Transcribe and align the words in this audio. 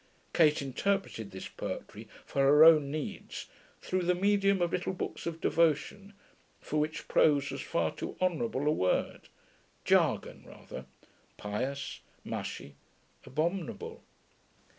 Kate 0.33 0.63
interpreted 0.63 1.29
this 1.29 1.47
poetry 1.47 2.07
for 2.25 2.39
her 2.41 2.63
own 2.65 2.89
needs 2.89 3.45
through 3.81 4.01
the 4.01 4.15
medium 4.15 4.59
of 4.59 4.71
little 4.73 4.93
books 4.93 5.27
of 5.27 5.39
devotion 5.39 6.15
for 6.59 6.79
which 6.79 7.07
prose 7.07 7.51
was 7.51 7.61
far 7.61 7.91
too 7.91 8.17
honourable 8.19 8.65
a 8.67 8.71
word; 8.71 9.29
jargon, 9.85 10.43
rather; 10.43 10.87
pious, 11.37 11.99
mushy, 12.23 12.73
abominable.... 13.27 14.01